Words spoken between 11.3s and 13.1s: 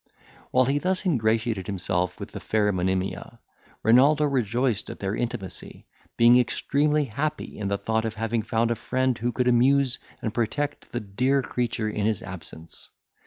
creature in his absence.